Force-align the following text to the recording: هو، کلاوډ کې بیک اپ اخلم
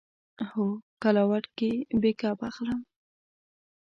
هو، 0.49 0.65
کلاوډ 1.01 1.43
کې 1.57 1.71
بیک 2.01 2.19
اپ 2.29 2.39
اخلم 2.49 2.79